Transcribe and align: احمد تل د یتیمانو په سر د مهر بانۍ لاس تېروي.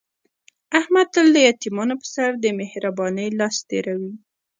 احمد 0.79 1.07
تل 1.13 1.27
د 1.35 1.37
یتیمانو 1.49 1.95
په 2.01 2.07
سر 2.13 2.31
د 2.43 2.45
مهر 2.59 2.83
بانۍ 2.97 3.27
لاس 3.39 3.55
تېروي. 3.67 4.13